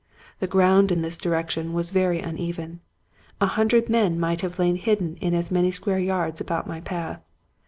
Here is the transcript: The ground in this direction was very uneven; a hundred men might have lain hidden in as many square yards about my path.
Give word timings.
The 0.39 0.47
ground 0.47 0.91
in 0.91 1.03
this 1.03 1.15
direction 1.15 1.73
was 1.73 1.91
very 1.91 2.21
uneven; 2.21 2.79
a 3.39 3.45
hundred 3.45 3.87
men 3.87 4.19
might 4.19 4.41
have 4.41 4.57
lain 4.57 4.77
hidden 4.77 5.15
in 5.17 5.35
as 5.35 5.51
many 5.51 5.69
square 5.69 5.99
yards 5.99 6.41
about 6.41 6.65
my 6.65 6.79
path. 6.81 7.21